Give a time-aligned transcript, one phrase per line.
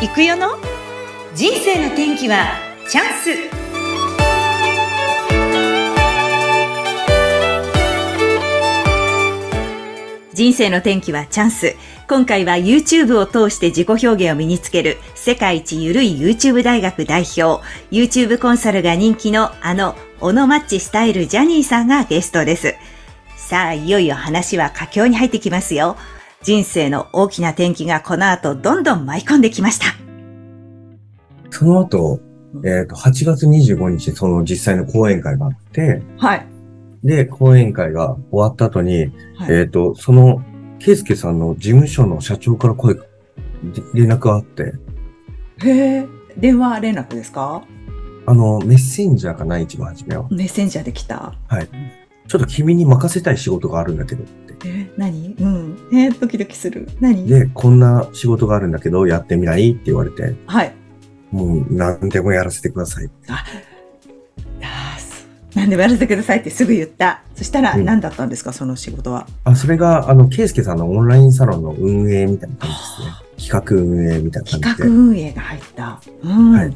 [0.00, 0.50] 行くよの？
[1.34, 2.52] 人生の天気は
[2.88, 3.30] チャンス
[10.32, 11.74] 人生の天気はチャンス。
[12.08, 17.60] 今回は YouTube を通して自己表現を身につける世界一ゆるい YouTube 大学代表、
[17.90, 22.76] YouTube コンサルが人気のあのオノマッチスタイルジャニーさんがゲストです。
[23.36, 25.96] さあ、いよいよ話は佳境に入ってきますよ。
[26.42, 29.86] 人生の大きな転機がこの後どんどん舞い込んできました。
[31.50, 32.20] その後、
[32.64, 36.46] えっ、と、8月25日、その実際の講演会があって、はい。
[37.02, 40.42] で、講演会が終わった後に、はいえっ、と、その、
[40.78, 42.94] ケイスケさんの事務所の社長から声
[43.94, 44.74] 連絡があって、
[45.64, 47.64] へえ、電話連絡ですか？
[48.26, 50.28] あの、メッセンジャーかな、一番初めは。
[50.30, 51.34] メッセンジャーで来た。
[52.28, 54.22] ちょっと君に任せたい仕事があるんだけど。
[54.64, 55.34] え、何？
[55.38, 55.76] うん。
[55.92, 56.88] えドキドキする。
[57.00, 57.26] 何？
[57.26, 59.72] で、こんな仕事があるんだけど、やってみない？
[59.72, 60.74] って言われて、はい。
[61.30, 63.10] もう何でもやらせてください。
[63.28, 63.44] あ
[65.54, 67.22] 何でもやらせてくださいってすぐ言った。
[67.34, 69.26] そしたらうん何だったんですか、その仕事は。
[69.44, 73.60] あ、それが、あの、ケイスケさんのオンラインサロンの運営みたいな感じですね。
[73.64, 74.88] 企画運営みたいな感企じで。
[74.88, 76.00] 画運営が入った。
[76.22, 76.52] うん。
[76.52, 76.74] はい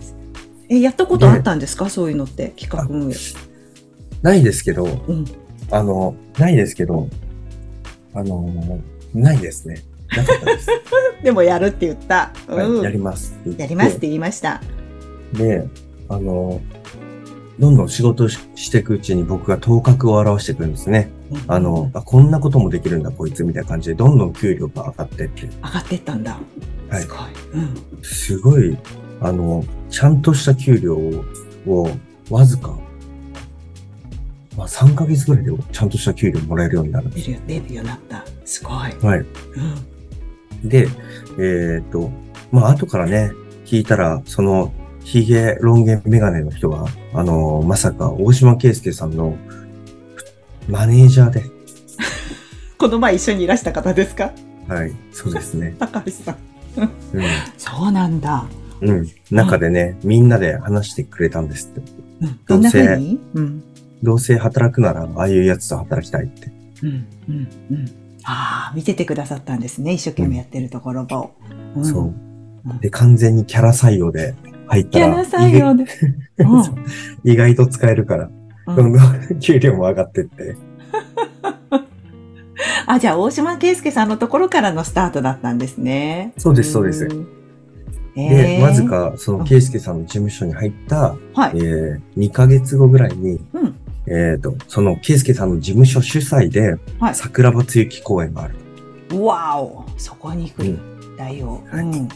[0.68, 1.90] え、やったことあったんですか？
[1.90, 2.54] そういうのって。
[2.58, 3.14] 企画運営。
[4.22, 5.24] ないですけど、うん。
[5.70, 7.08] あの、ないですけど、
[8.14, 8.80] あの、
[9.14, 9.82] ないですね。
[10.16, 10.68] なかったです。
[11.22, 12.32] でもやるって言った。
[12.48, 12.74] うん。
[12.76, 13.34] はい、やります。
[13.56, 14.60] やりますって言いました。
[15.32, 15.60] で。
[15.60, 15.68] で、
[16.08, 16.60] あの、
[17.58, 21.10] どんどん仕事ししていくうちに僕が頭角を現していくんですね。
[21.46, 25.46] あの、あ、こんなこともできるんだ、こいつ、みたいな感じで、どんどん給料が上がってって。
[25.46, 26.38] 上がってったんだ。
[26.88, 27.18] はいすごい。
[27.54, 28.02] うん。
[28.02, 28.76] すごい、
[29.20, 30.96] あの、ちゃんとした給料
[31.66, 31.90] を、
[32.30, 32.76] わずか、
[34.56, 37.26] まあ3ヶ月ぐらいでちゃんとした給料もらえるようになるんです。
[37.26, 38.24] 出るよ、出るようになった。
[38.44, 38.74] すごい。
[38.74, 39.18] はい。
[40.62, 40.68] うん。
[40.68, 40.88] で、
[41.38, 42.10] えっ、と、
[42.50, 43.32] まあ後からね、
[43.64, 44.72] 聞いたら、その、
[45.04, 49.36] ヒゲロン毛メガネの人は、あの、まさか大島圭介さんの
[50.68, 51.44] マネージャーで、
[52.78, 54.32] この前一緒にいらした方ですか？
[54.68, 55.74] はい、そうですね。
[55.80, 56.34] 高橋さん。
[56.34, 56.88] う
[57.58, 58.46] そうなんだ。
[58.80, 58.88] ん。
[58.88, 59.08] うん。
[59.30, 61.92] 中でね、みんなで話してくれたんですって。
[62.20, 62.40] うん。
[62.46, 63.20] どんな風に？
[63.34, 63.64] うん。
[64.02, 66.50] どうせ働くなら、ああいうやつと働きたいって。
[66.82, 67.06] うん。
[67.28, 67.48] うん。
[67.70, 67.84] うん。
[68.24, 69.92] ああ、見ててくださったんですね。
[69.92, 71.78] 一生懸命やってるところを。
[71.80, 72.02] んそう。
[72.04, 72.32] うん
[72.80, 74.34] で、完全にキャラ採用で
[74.68, 75.82] 入ったら、キャラ採用で。
[75.82, 76.74] 意うん外
[77.24, 78.30] 意外と使えるから、
[78.68, 80.56] うんどんどん給料も上がってって。
[82.86, 86.32] あ、じゃあ、大島圭介さんのところからのスタートだったんですね。
[86.38, 87.08] そうですそうですん。
[87.08, 88.84] で、えーわず。
[88.84, 91.52] か、その、ケイスケさんの事務所に入った、はい。
[91.56, 93.71] えー、2ヶ月後ぐらいに、うん。
[94.14, 98.54] えっ、と、その、ケイスケさんの事務所主催で、はい桜庭つゆき公演がある。
[99.24, 99.86] わお。
[99.96, 100.78] そこに来る。
[101.16, 101.62] 大王。
[101.70, 102.08] はいうん。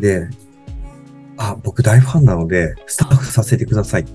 [0.00, 0.28] で、
[1.36, 4.12] あ、僕大ファンなので、スタッフさせてくださいって。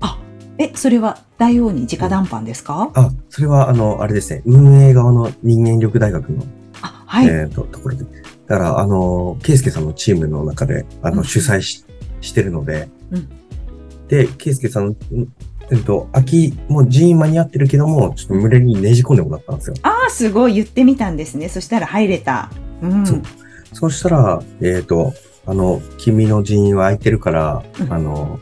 [0.00, 0.20] あ、
[0.58, 2.92] え、それは大王に直談判ですか？
[2.94, 6.44] あ、それは、あの、あれですね、運営側の人間力大学の、
[6.82, 7.26] あ、はい。
[7.26, 8.04] えっ、と、ところで。
[8.46, 11.84] だから、あの、ケイスケさんのチームの中で、あの、うん主催し
[12.20, 13.28] してるので、うん
[14.08, 14.96] で、ケイスケさん
[15.70, 19.74] えっと、秋、もう人員間に合ってるけども、ちょっと群れにねじ込んでもらったんですよ。
[19.82, 20.54] ああ、すごい。
[20.54, 21.48] 言ってみたんですね。
[21.48, 22.50] そしたら入れた。
[22.82, 23.04] うん。
[23.04, 23.22] そう
[23.72, 25.12] そうしたら、えっ、と、
[25.44, 28.38] あの、君の人員は空いてるから、うんあの、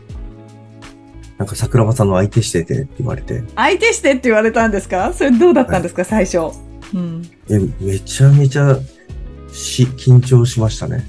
[1.38, 5.12] なんか桜庭さんの相手しててって言われて、相手してって言われたんですか？
[5.14, 6.38] それどうだったんですか、最初？
[6.94, 7.22] うん。
[7.48, 8.78] えめちゃめちゃ
[9.50, 11.04] し、緊張しましたね。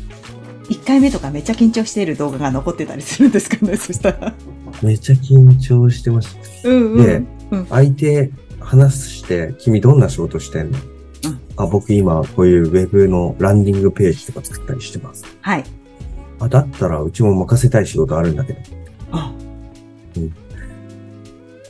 [0.69, 4.33] 1回目とかめっちゃ緊張している動画が残ってたりするんですかね そしたら。
[4.81, 6.69] めちゃ緊張してました。
[6.69, 7.05] うんうん。
[7.05, 10.79] でうん、相手話して、君どんな仕事してんの、
[11.25, 15.23] うんあ、僕今こういうウェブのランディングページとか作ったりしてます。
[15.41, 15.63] はい。
[16.39, 18.59] あ、だったらうちも任せたい仕事あるんだけど。
[19.11, 19.31] あ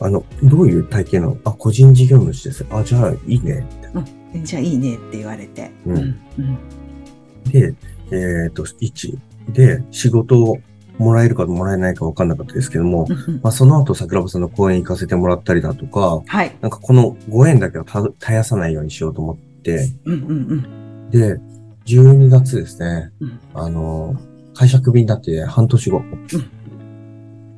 [0.00, 1.38] あの、どういう体系なの？
[1.44, 2.66] あ、個人事業主です。
[2.70, 3.66] あ、じゃあいいね。
[4.42, 5.70] じゃあいいねって言われて。
[5.86, 5.96] うん
[6.38, 6.58] うん。
[7.50, 7.74] で、
[8.10, 9.18] えっ、と、1。
[9.52, 10.58] で、仕事を
[10.98, 16.56] もらえるかもらえないか分かんなかったですけども、うんうんまあ、その後桜庭さんの講演行かせてもらったりだとか、はい。
[16.60, 20.32] なんかこのご縁だけはた絶やさないようにしようと思って、うんうんう
[21.08, 21.10] ん。
[21.10, 21.38] で、
[21.86, 24.16] 12月ですね、うんあの、
[24.54, 26.02] 会社クビになって半年後。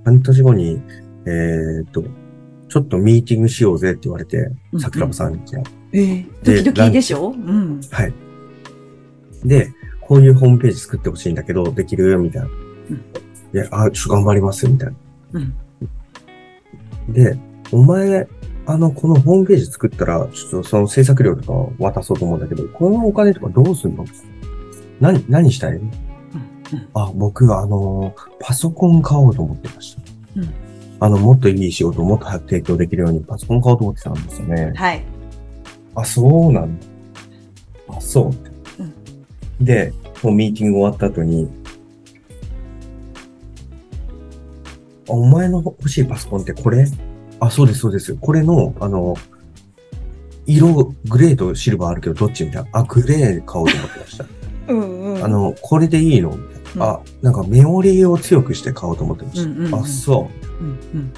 [0.04, 0.82] 半年後に、
[1.26, 2.02] えっ、と、
[2.68, 5.40] ちょっとミーティングしようぜって言われて、うん桜庭さんに。
[5.92, 7.30] えー、ドキドキでしょ？
[7.30, 7.80] うん。
[7.90, 8.12] はい。
[9.44, 9.72] で、
[10.08, 12.18] こういうホームページ作ってほしいんだけど、できる？
[12.18, 12.48] みたいな。
[12.48, 12.50] う
[12.94, 13.04] ん
[13.52, 14.68] で、あ、ちょっと頑張ります？
[14.68, 14.94] みたいな。
[15.32, 17.12] うん。
[17.12, 17.38] で、
[17.72, 18.28] お前、
[18.66, 24.04] あの、このホームページ作ったら、ちょっとその制作料とか渡そうと思うんだけど、このお金とかどうすんの？
[25.00, 25.90] 何、何したいうん
[26.92, 30.02] あ、僕はあの、パソコン買おうと思ってました。
[30.36, 30.54] うん
[31.00, 34.72] あの、もっといい仕事をもっと早く提供できるようにパソコン買おうと思ってたんですよね。
[34.74, 35.04] はい。
[35.94, 36.86] あ、そうなんだ。
[37.88, 38.32] あ、そう。
[39.60, 41.48] で、もうミーティング終わった後に、
[45.08, 46.86] あお前の欲しいパソコンってこれ？
[47.40, 48.14] あ、そうです、そうです。
[48.14, 49.16] これの、あの、
[50.46, 52.68] 色、グレーとシルバーあるけど、どっちみたいな。
[52.72, 54.26] あ、グレー買おうと思ってました。
[54.68, 55.24] うんうん。
[55.24, 56.30] あ、の、これでいいの？
[56.30, 56.40] みた
[56.76, 59.50] いなあ、なんかメモリを強くして買おうと思ってました。
[59.50, 61.12] うんうんうんあ、そうん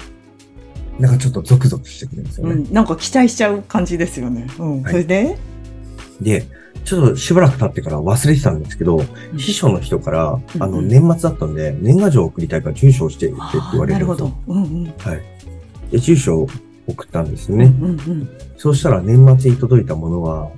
[0.99, 1.01] う。
[1.01, 2.53] なんかちょっとゾクゾクしてくるんですよね。
[2.53, 2.73] うんうん。
[2.73, 4.47] なんか期待しちゃう感じですよね。
[4.59, 4.81] うん。
[4.83, 5.37] はいそれで？
[6.21, 6.45] で、
[6.83, 13.35] ちょっとしばらく経ってから忘れてたんですけど、うん秘書の人から、あの、うんうん年末だったんで、年賀状を送りたいから住所をしてって
[13.71, 14.31] 言われーなるほど。。
[14.47, 14.93] うんうん。
[14.97, 15.21] はい。
[15.91, 16.47] で、住所を
[16.87, 17.65] 送ったんですね。
[17.65, 18.29] うんうん。
[18.57, 20.49] そうしたら年末に届いたものは、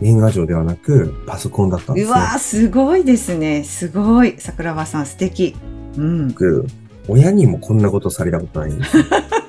[0.00, 2.10] 年賀状ではなく、パソコンだったんですね。
[2.10, 3.64] うわーすごいですね。
[3.64, 4.36] すごい。
[4.38, 5.56] 桜庭さん素敵。
[5.96, 6.28] うん。
[6.28, 6.66] 僕、
[7.08, 9.04] 親にもこんなことされたことないんですよ。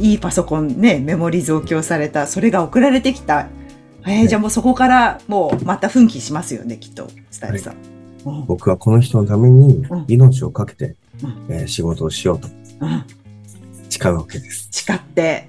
[0.00, 3.48] いいパソコンね、メモリ増強された、それが送られてきた。
[4.06, 7.74] えー、いじゃあもうそこからもうまた奮起しますよね、きっと、スタイルさん。
[7.74, 7.80] うん
[8.46, 12.48] 僕はこの人のためにうん命をかけて、うんえー仕事をしようと
[12.80, 13.04] うん。
[13.88, 14.68] 誓うわけです。
[14.70, 15.48] 誓って。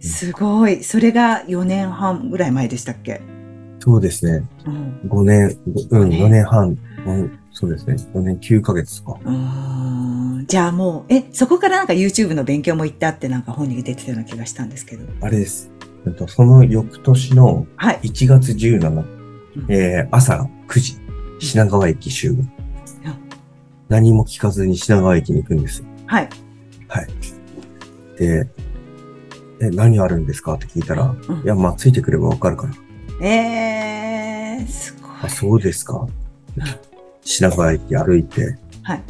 [0.00, 0.82] すごい。
[0.84, 3.20] それが4年半ぐらい前でしたっけ？
[3.80, 4.44] そうですね。
[4.66, 5.00] うん。
[5.10, 5.58] 5年、
[5.90, 7.94] うん、ね4年半、うん、そうですね。
[8.14, 9.12] 4年9ヶ月か。
[9.24, 15.04] うーんじゃあもう、え、そこからなんか YouTube の勉強も行ったってなんか本に出てたような気がしたんですけど。
[15.20, 15.70] あれです。
[16.06, 18.00] えっとその翌年のはい。
[18.04, 19.06] 1月17、うん
[19.68, 20.96] えー朝9時、
[21.38, 22.46] 品川駅集合うん。
[23.88, 25.86] 何も聞かずに品川駅に行くんですよ。
[26.06, 26.28] はい。
[26.88, 27.08] はい。
[28.18, 28.48] で、
[29.60, 33.26] え、何あるんですかって聞いたら、うんいや、まあ、ついてくればわかるから。
[33.26, 35.10] えー、すごい。
[35.22, 36.06] あ、そうですか。
[37.24, 39.02] 品川駅歩いて、はい。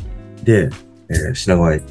[0.44, 0.70] で、
[1.08, 1.84] えー品川駅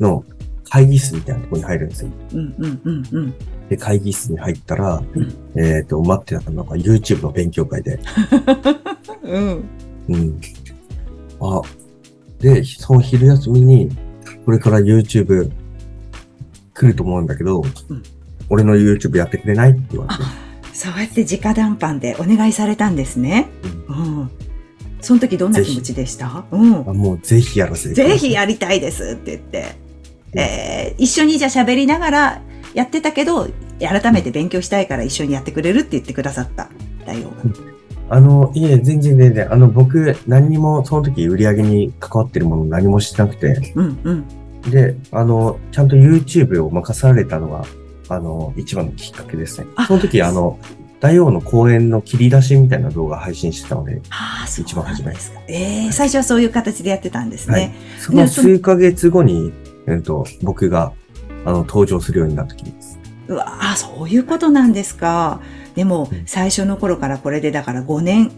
[0.00, 0.24] の
[0.68, 2.10] 会議室みたいなところに入るんですよ。
[2.32, 3.34] うんうんうんうん。
[3.68, 8.00] で、会議室に入ったら、うんえっ、と、待ってたのが YouTube の勉強会で、
[9.22, 9.64] うん。
[10.08, 10.40] うん。
[11.40, 11.62] あ、
[12.40, 13.90] で、その昼休みに、
[14.44, 15.50] これから YouTube
[16.74, 18.02] 来ると思うんだけど、うん
[18.50, 23.48] 俺の YouTube やってくれないって言われて、そうやって直談判でお願いされたんですね。
[23.88, 24.30] うん。
[25.04, 26.44] その時どんな気持ちでした？
[26.50, 26.88] うん。
[26.88, 29.84] あもうぜひやらせてぜひやりたいですって言って。
[30.36, 32.42] えー、一緒にじゃあ喋りながら
[32.74, 33.48] やってたけど、
[33.78, 36.68] 改めて勉強したいから一緒にやってくれるって言ってくださった。
[37.06, 37.36] 大王が。
[38.10, 44.70] あの、いえ、全然全然、あの、僕、何にも、その時売り上げに関わってるもの何もしてなくて、うんうん。
[44.70, 47.64] で、あの、ちゃんと YouTube を任されたのが、
[48.08, 49.86] あの、一番のきっかけですねあ。
[49.86, 50.58] その時、あの、
[51.04, 55.40] 大王の講演の切り出しみたいな動画配信してたので、ああ、そう一番初めですか。
[55.48, 57.74] ええ最初はそういう形でやってたんですはいね。
[57.98, 59.52] その数ヶ月後に、
[59.86, 60.94] えっと、僕が、
[61.44, 62.98] あの、登場するようになった時です。
[63.28, 65.42] うわあ、そういうことなんですか。
[65.74, 68.32] でもうん、最初の頃からこれでだから5年、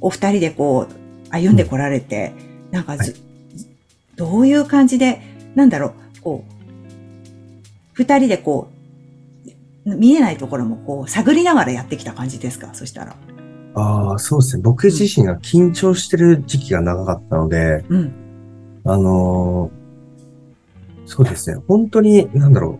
[0.00, 0.94] お二人でこう、
[1.30, 2.32] 歩んでこられて、
[2.70, 3.20] なんかず、はい
[4.14, 5.20] どういう感じで、
[5.56, 6.52] なんだろう、こう、
[7.94, 8.73] 二人でこう、
[9.84, 12.70] 見えないところもこう、探りながらやってきた感じですか？
[12.72, 13.16] そしたら。
[13.74, 14.62] ああ、そうですね。
[14.62, 18.12] 僕自身が緊張してる時期が長かったので、うん。
[18.84, 19.84] あのー
[21.06, 21.60] そうですね。
[21.68, 22.78] 本当に、なんだろ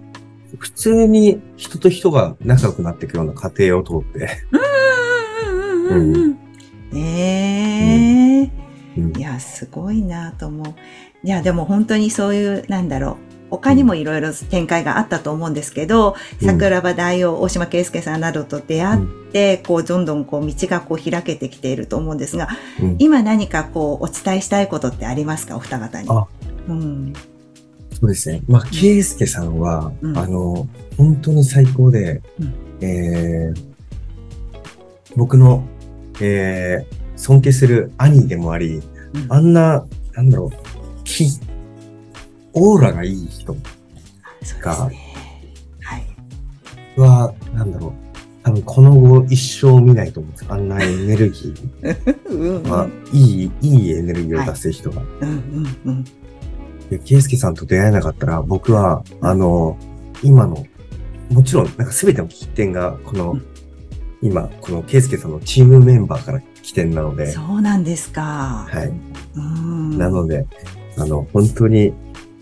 [0.55, 0.57] う。
[0.57, 6.39] 普通に人と人が仲良くなっていくような過程を通って、うんうんうんうん
[6.93, 6.99] うん。
[6.99, 8.51] ええ
[8.97, 10.67] うんいや、すごいなと思う。
[11.23, 13.34] いや、でも本当にそういう、なんだろう。
[13.59, 16.47] 他にもいろいろ展開があったと思うんですけど、うん。
[16.47, 19.01] 桜庭大王、大島圭介さんなどと出会っ
[19.33, 22.49] て、こう、どんどんこう、道がこう、開けてきていると思うんですが、
[22.83, 22.97] うん。
[22.99, 26.09] 今何かこう、お伝えしたいことってありますかお二方に？
[26.11, 26.27] あ。
[26.69, 27.13] うん。
[27.93, 28.43] そうですね。
[28.49, 30.19] まあ、ケイスケさんは、うん。
[30.19, 32.55] あの、本当に最高で、うん。
[32.81, 33.75] えー
[35.17, 35.65] 僕の、
[36.21, 39.27] えー尊敬する兄でもあり、うん。
[39.29, 41.27] あんな、なんだろう、き、
[42.55, 43.53] オーラがいい人
[44.61, 44.99] がね。
[45.81, 47.01] はい。
[47.01, 47.93] は、なんだろう、
[48.43, 50.33] 多分この後一生見ないと思う。
[50.49, 51.55] あんなエネルギ。
[51.83, 55.03] ーは、いい、いいエネルギーを出す人が。
[55.21, 56.05] うんうんうん。
[56.91, 59.77] で、ケイスケさんと出会えなかったら、僕は、あの、
[60.23, 60.65] 今の、
[61.31, 63.45] もちろん、なんか全ての起点が、この、うん
[64.25, 68.67] 今、このケイスケさんのチームメンバーから起点なので、そうなんですか。
[68.71, 68.91] はい。
[69.37, 69.99] うん。
[69.99, 70.47] なので、
[70.97, 71.93] あの、本当に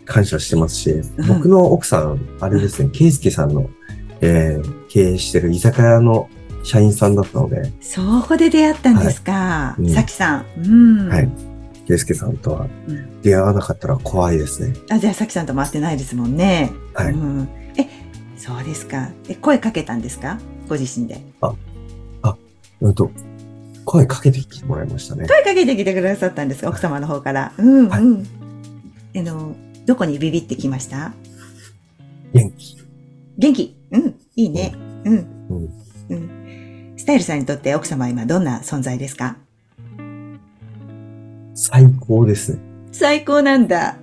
[0.05, 3.69] 感謝してますし、うん僕の奥さん、あれですね、ケイスケさんの、
[4.21, 6.29] えー経営してる居酒屋の
[6.65, 9.75] 社員さんだったので、そこで出会ったんですか。
[9.79, 10.47] いうんさきさん。
[10.59, 11.09] うん。
[11.09, 11.29] はい。
[11.87, 14.75] ケイスケさんとはうん出会わなかったら怖いですね。
[14.91, 16.71] あ、じゃあさきさんとも会ってないですもんね。
[16.95, 17.89] はいうん、え、
[18.37, 19.11] そうですか。
[19.29, 20.39] え、声かけたんですか？
[20.69, 21.21] ご自身で。
[22.81, 23.11] うんと、
[23.85, 25.27] 声かけてきてもらいましたね。
[25.29, 26.69] 声かけてきてくださったんですか？
[26.69, 27.53] 奥様の方から。
[27.57, 28.27] うん、はいうん。
[29.17, 29.55] あの、
[29.87, 31.13] どこにビビってきました？
[32.33, 32.77] 元気。
[33.39, 34.73] 元気うん、いいね。
[35.05, 35.69] うん、うん。
[36.11, 36.95] うん。
[36.97, 39.37] スタイルさんにとって奥様は今どんな存在ですか？
[41.55, 42.61] 最高ですね。
[42.93, 43.97] 最高なんだ。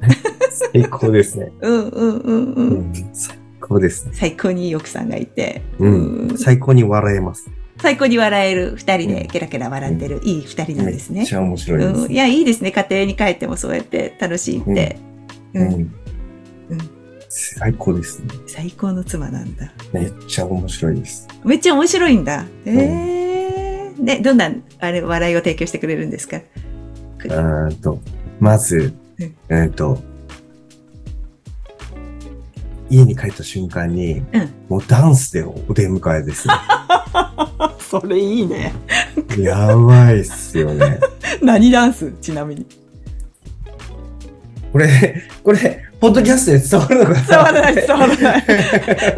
[0.73, 1.51] 最高ですね。
[1.61, 2.61] うん、うん、うん、う。
[2.61, 4.11] うんん、最高ですね。
[4.13, 5.61] 最高にいい奥さんがいて。
[5.79, 5.87] う
[6.33, 6.37] ん。
[6.37, 7.49] 最高に笑えます。
[7.81, 11.27] 最高に笑える二人でうんケラケラ笑ってる、いい二人なんですねめっ。
[11.27, 12.15] ちゃ面白いですうん、い。
[12.15, 12.71] や、いいですね。
[12.71, 14.97] 家庭に帰ってもそうやって楽しいって。
[15.53, 15.59] う。
[15.59, 15.73] うんん。
[15.73, 15.93] うん
[17.31, 18.27] 最高ですね。
[18.47, 19.71] 最高の妻なんだ。
[19.93, 21.27] めっちゃ面白いです。
[21.43, 22.43] めっちゃ面白いんだ。
[22.65, 24.03] へえー。
[24.03, 26.37] で、どんな、あれ、笑いを提供してくれるんですか？
[26.37, 27.99] うーんと、
[28.39, 30.01] まずうん、えーっと、
[32.89, 36.53] 家に帰った瞬間に、うんもうダンスでお出迎えですね。
[37.79, 38.73] それいいね。
[39.37, 40.99] やばいっすよね。
[41.43, 42.11] 何ダンス？
[42.21, 42.65] ちなみに。
[44.71, 47.27] これ、これ、ポッドキャストで伝わるのかな？
[47.27, 48.43] 伝わらない、伝わらない。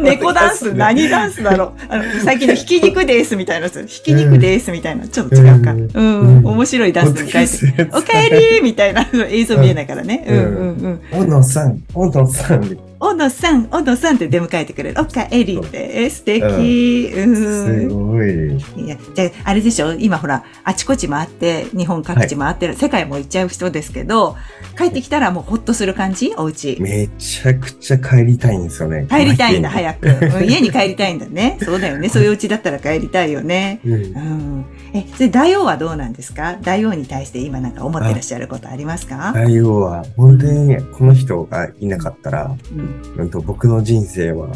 [0.00, 1.72] 猫ダンス、何ダンスだろう？
[1.88, 3.86] あの、最近のひき肉ですみたいなやつ。
[3.86, 5.06] ひき肉ですみたいな。
[5.06, 5.72] ちょっと違うか。
[5.72, 7.88] うんうん、うん面白いダンスに変えて。
[7.96, 10.24] おかえりみたいな映像見えないからね。
[10.26, 10.48] うんうんう
[10.88, 11.00] ん。
[11.12, 15.00] 小野さん、小野さん、小野さん、小野さんって出迎えてくれる。
[15.00, 16.04] おかえりって。
[16.04, 17.10] え、素敵。
[17.12, 17.88] すうん。
[18.12, 18.56] ごい。
[18.76, 19.92] いや、じゃあ、あれでしょ？
[19.94, 24.36] 今ほら、あちこち回って、日本各地回ってる、世界も行っちゃう人ですけど、
[24.78, 26.32] 帰ってきたらもうほっとする感じ？
[26.36, 26.76] お家。
[26.80, 29.08] めちゃくちゃ帰りたいんですよね。
[29.10, 29.72] 帰りたいんだ、い。
[29.72, 30.06] 早く。
[30.06, 31.58] うん家に帰りたいんだね。
[31.60, 32.08] そうだよね。
[32.08, 33.80] そういう家だったら帰りたいよね。
[33.84, 34.64] うんうん。
[34.94, 36.56] え、それ大王はどうなんですか？
[36.62, 39.32] 大王に対して今なんか思ってらっしゃることありますか？
[39.34, 42.91] 内容は、本当にね、この人がいなかったら、うん。
[43.16, 44.48] うんと僕の人生は、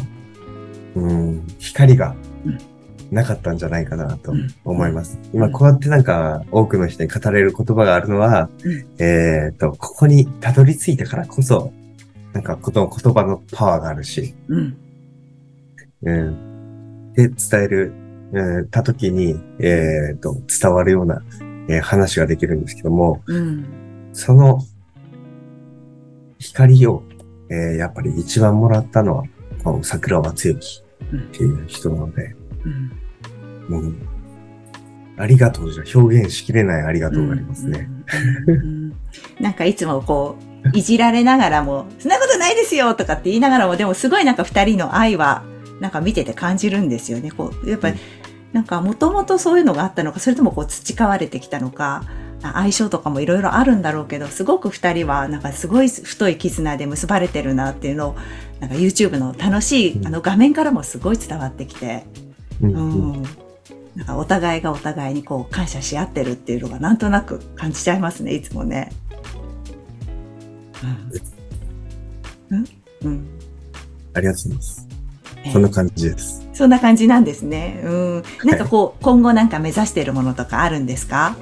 [0.95, 2.15] うん、光が
[2.45, 2.57] うん
[3.09, 5.17] なかったんじゃないかなとうん思います。
[5.33, 11.71] 今こうやってなんか多くの人に語れる言葉があるのは、うんえっ、と、ここにたどり着いたからこそ、
[12.33, 14.77] なんかこの言葉のパワーがあるし、うん。
[16.03, 17.93] うん、で、伝える、
[18.33, 21.21] うん、た時に、えっ、と、伝わるような、
[21.69, 24.09] えー話ができるんですけども、うん。
[24.13, 24.59] その
[26.39, 27.03] 光を、
[27.49, 29.23] えーやっぱり一番もらったのは、
[29.63, 32.35] この桜庭つゆきっていう人なので、
[32.65, 32.91] うん。
[33.69, 33.93] もう、
[35.17, 37.89] ありがとうじゃ表現しきれないありがとうがありますね。
[38.47, 38.55] うん。
[38.55, 38.77] うんうん
[39.39, 40.35] なんかいつもこ
[40.73, 45.43] う、いじられながらも、そんなことないですよとかって言いながらも、でもすごいなんか二人の愛は、
[45.79, 47.31] なんか見てて感じるんですよね。
[47.31, 47.99] こう、やっぱり、
[48.53, 58.15] なんかもともとそういうのがあったのか、それともこう培われてきたのか、あ相性とかもいろいろあるんだろうけど、すごく二人はなんかすごい太い絆で結ばれてるなっていうのを、
[58.59, 62.05] なんか YouTube の楽しい、うんあの画面からもすごい伝わってきて、
[62.61, 63.23] うんううんん。
[63.95, 68.91] なんかお互いがお互いにこう感謝し合ってるっていうのがなんとなく感じちゃいますね、いつもね。
[72.51, 72.57] うん。
[72.57, 72.67] うん。
[73.03, 73.27] うん
[74.13, 74.87] ありがとうございます。
[75.43, 76.47] ええそんな感じです。
[76.53, 77.81] そんな感じなんですね。
[77.83, 78.23] うん。
[78.43, 81.35] なんかこう、今後なんか目指しているものとかあるんですか？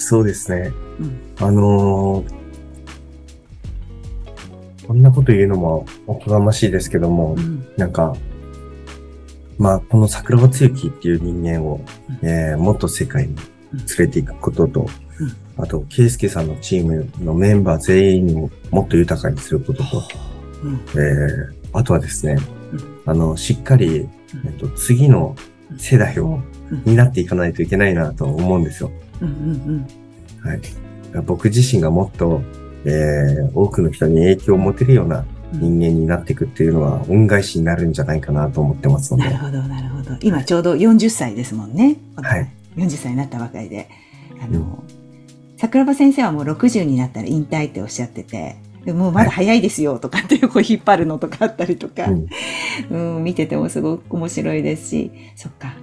[0.00, 0.72] そうですね。
[0.98, 1.20] うん。
[1.38, 2.40] あのー
[4.88, 7.64] こんなこと言うのもおこがましいですけども、うん。
[7.76, 8.16] なんか、
[9.56, 11.80] まあ、この桜庭つゆきっていう人間を、
[12.22, 14.84] うんえーもっと世界に連れていくことと、う
[15.24, 20.02] んあと、ケイスケさんのチームのメンバー全員をもっと豊かにすることと、
[20.64, 20.74] うん。
[20.94, 22.36] えーあとはですね
[22.72, 24.08] うん、あの、しっかり、
[24.44, 25.36] えっと、次の
[25.78, 26.40] 世代を
[26.72, 28.90] うん担っていかないといけないなと思うんですよ。
[29.20, 29.28] うん。
[29.28, 30.48] うん。
[30.48, 30.60] はい。
[31.24, 32.42] 僕自身がもっと、
[32.84, 35.60] えー多くの人に影響を持てるようなうん。
[35.60, 39.24] 人間になっていくっていうのは恩返しになるんじゃないかなと思ってますので。
[39.24, 40.16] なるほど、なるほど。
[40.20, 41.96] 今ちょうど40歳ですもんね。
[42.16, 42.48] はい。
[42.76, 43.88] 40歳になったばかりで。
[44.42, 44.82] あの、
[45.56, 52.06] 桜庭先生はもう60になったら引退っておっしゃってて、でもうまだ早いですよとかっていうこう引っ張るのとかあったりとか、
[52.90, 55.74] うんうん、見ててもすごく面白いですし、そっか。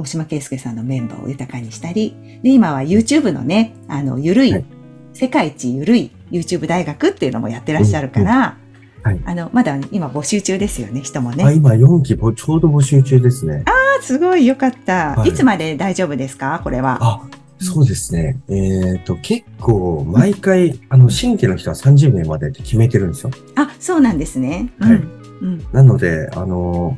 [0.00, 4.64] 大島圭介さんのメンバーを豊かにしたり、で、今は YouTube のね、あの、ゆるい、はい
[5.12, 8.56] 世界一ゆるい YouTube 大学っていうのもやってらっしゃるから、
[9.02, 11.44] うんはいあの、まだ今募集中ですよね、人もね。
[11.44, 13.64] あ今4期ぼちょうど募集中ですね。
[13.66, 15.32] あすごいよかった、はいい。
[15.32, 16.60] つまで大丈夫ですか？
[16.62, 16.98] これは。
[17.00, 17.20] あ、
[17.58, 18.38] そうですね。
[18.48, 23.30] えっ、と、結構、毎回、あの、新規の人は30名までって決めてるんですよ。
[23.56, 24.70] あ、そうなんですね。
[24.78, 25.20] はいうん。
[25.40, 25.66] うん。
[25.72, 26.96] なので、あの、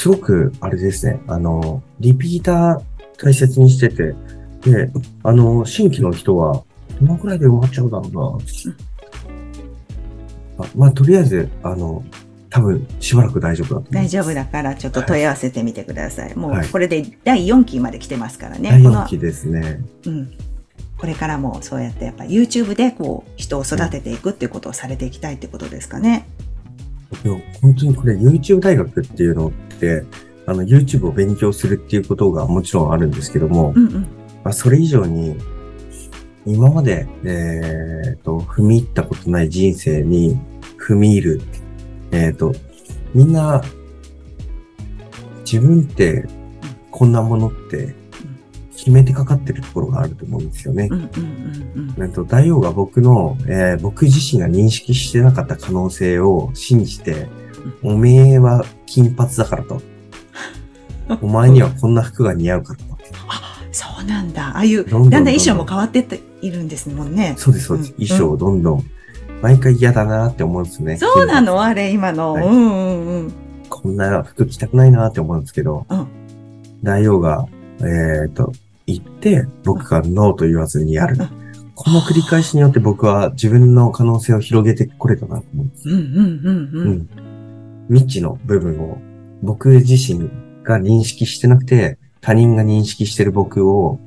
[0.00, 2.80] すごく、あれですね、あの、リピーター
[3.22, 4.14] 大切にしてて、
[4.62, 4.90] で、
[5.22, 6.64] あの、新規の人は、
[7.02, 8.38] どのくらいで埋まっちゃうだろ
[10.58, 10.64] うな。
[10.64, 12.02] あまあ、とりあえず、あの、
[12.48, 14.06] 多分、しばらく大丈夫だと思います。
[14.06, 16.34] 大丈夫だから、ちょっと問い合わせてみてください。
[16.34, 18.70] もうはい、これで第4期まで来てますからね。
[18.70, 19.82] 第この4期ですね。
[20.06, 20.32] うん。
[20.96, 26.26] これからもそうやってやっぱ YouTube でこう人を育てていくっていうことをされていきたいってことですかね。
[27.24, 30.04] いや本当にこれ YouTube 大学っていうのって、
[30.46, 33.92] あの YouTube を勉強するっていうことがもちろんあるんですけども、うんうん。
[34.42, 35.36] まあ、それ以上に、
[36.46, 40.38] 今まで、えっ、と、踏み入ったことない人生に
[40.78, 41.42] 踏み入る。
[42.10, 42.54] えっ、と、
[43.14, 43.62] みんな、
[45.44, 46.26] 自分って、
[46.90, 47.94] こんなものって、
[48.80, 50.94] 決めてかかってるところがあると思うんですよねう。
[50.94, 52.02] んうんうんうん。
[52.02, 57.28] えっと、大王が僕の、えー僕自身が認識してなかった可能性を信じて、
[57.82, 59.82] おめえは金髪だからと。
[61.20, 62.90] お前にはこんな服が似合うからと。
[63.72, 64.48] そうなんだ。
[64.48, 67.34] ああいう、だんだん衣装も変わってっているんですもんね。
[67.36, 67.90] そうです、そうです。
[67.90, 68.84] うん衣装をどんどん、
[69.42, 70.96] 毎回嫌だなって思うんですね。
[70.96, 71.62] そうなの？
[71.62, 72.32] あれ、今の。
[72.32, 73.32] はいうんうんうん。
[73.68, 76.06] こんな服着たくないなって思うんですけど、うん
[76.82, 77.46] 大王が、
[77.82, 78.52] えっ、と、
[78.98, 81.16] 言って、僕がノーと言わずにやる。
[81.18, 81.40] うん
[81.82, 85.88] この繰り返しによって僕は自分の可能性を広げてこれたなと思うんです。
[85.88, 86.78] うんうんうんう。
[86.78, 87.86] うんん。
[87.88, 88.98] 未知の部分を
[89.42, 90.28] 僕自身
[90.62, 93.98] が認識してなくて、他人が認識してる僕を、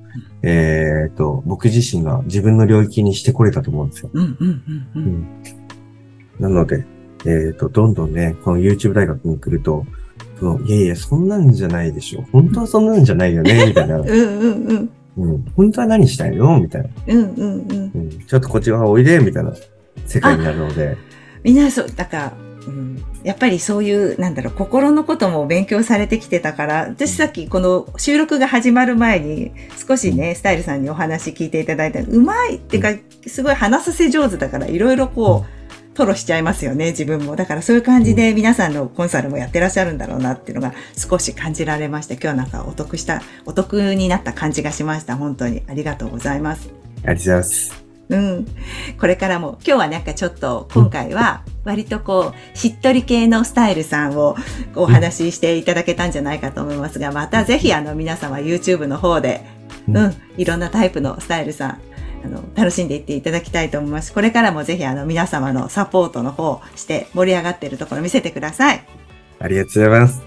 [0.44, 4.12] えっ、と、僕自身が自分の領域にしてこれたと思うんですよ。
[4.14, 5.00] うんうんうんう。
[5.00, 5.44] うんん。
[6.40, 6.86] なので、
[7.26, 9.84] えっ、と、どんどんね、この YouTube 大学に来ると、
[10.44, 12.26] その、いやいや、そんなんじゃないでしょ。
[12.34, 13.98] 本当はそんなんじゃないよね、 みたいな。
[13.98, 14.18] うんうん
[14.66, 14.90] うん。
[15.16, 15.46] うん。
[15.56, 16.60] 本当は何したいの？
[16.60, 16.90] みたいな。
[17.08, 17.92] うんうんうん。
[17.96, 18.10] うん。
[18.28, 19.54] ちょっとこっち側おいで、みたいな
[20.06, 20.98] 世界になるので。
[21.44, 22.34] みんなそう、だから、
[22.66, 29.52] うん、やっぱりそういう、なんだろう、心のことも勉強されてきてたから、私さっきこの収録が始まる前に、
[29.88, 32.94] 少しね、スタイルさんにお話聞いていただいたうまいってか、
[33.28, 35.63] すごい話させ上手だから、いろいろこう、
[35.96, 37.36] 吐露しちゃいますよね、自分も。
[37.36, 42.16] だからそういう感じで皆さんのコンサルもやってらっしゃるんだろうなっていうのが少し感じられました。
[42.16, 45.16] 今日なんかお得した、お得になった感じがしました。
[45.16, 46.70] 本当にありがとうございます。
[46.70, 47.84] ありがとうございます。
[48.10, 48.48] うん。
[49.00, 54.36] これからも、今日はなんかちょっと、今回は、割とこう、しっとり系のスタイルさんを
[54.76, 59.46] お話ししていただけたんじゃないかと思いますが、またぜひあの皆様 YouTube の方で、
[59.88, 61.78] うんうん、いろんなタイプのスタイルさん、
[62.24, 64.14] あの、楽しんでいっていただきたいと思います。
[64.14, 68.84] これからもぜひあの皆様のサポートの方して盛り上がっているところ見せてください。
[69.40, 70.22] ありがとうございます。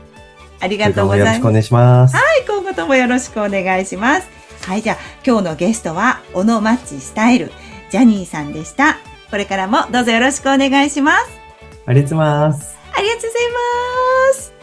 [0.60, 1.28] ありがとうこございます。
[1.28, 2.16] よろしくお願いします。
[2.16, 4.28] はい、今後ともよろしくお願いします。
[4.66, 7.52] はい、じゃあ今日のゲストは、小野マッチスタイル、
[7.90, 8.98] ジャニーさんでした。
[9.30, 11.26] これからもどうぞよろしくお願いします。
[11.86, 12.76] ありがとうございます。
[12.92, 13.32] ありがとうござい
[14.32, 14.55] ます。